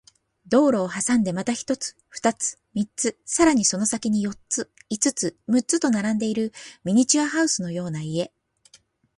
[0.47, 8.31] 道路を挟んでまた一つ、二つ、三つ、さらにその先に四つ、五つ、六つと並んでいるミニチュアハウスのような家